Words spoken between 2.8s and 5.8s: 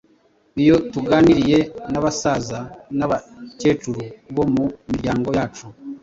n’abakecuru bo mu miryango yacu,